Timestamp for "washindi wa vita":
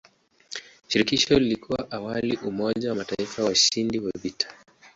3.43-4.47